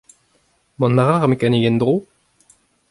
Mont 0.79 0.99
a 1.01 1.03
ra 1.03 1.15
ar 1.19 1.29
mekanik 1.31 1.65
en-dro? 1.69 1.95